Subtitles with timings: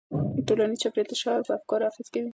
[0.47, 2.29] ټولنیز چاپیریال د شاعر په افکارو اغېز کوي.